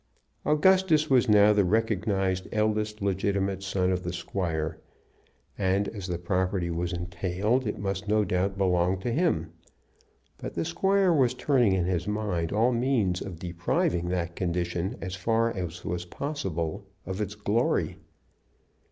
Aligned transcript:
Augustus 0.47 1.11
was 1.11 1.29
now 1.29 1.53
the 1.53 1.63
recognized 1.63 2.47
eldest 2.51 3.03
legitimate 3.03 3.61
son 3.61 3.91
of 3.91 4.01
the 4.01 4.11
squire; 4.11 4.79
and 5.59 5.87
as 5.89 6.07
the 6.07 6.17
property 6.17 6.71
was 6.71 6.91
entailed 6.91 7.67
it 7.67 7.77
must 7.77 8.07
no 8.07 8.23
doubt 8.25 8.57
belong 8.57 8.99
to 8.99 9.11
him. 9.11 9.51
But 10.39 10.55
the 10.55 10.65
squire 10.65 11.13
was 11.13 11.35
turning 11.35 11.73
in 11.73 11.85
his 11.85 12.07
mind 12.07 12.51
all 12.51 12.71
means 12.73 13.21
of 13.21 13.37
depriving 13.37 14.09
that 14.09 14.35
condition 14.35 14.95
as 15.01 15.13
far 15.13 15.55
as 15.55 15.85
was 15.85 16.05
possible 16.05 16.87
of 17.05 17.21
its 17.21 17.35
glory. 17.35 17.97